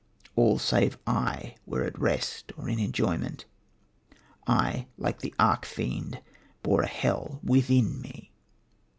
[0.35, 3.45] All save I were at rest or in enjoyment.
[4.47, 6.23] I, like the arch fiend,
[6.63, 8.31] bore a hell within me."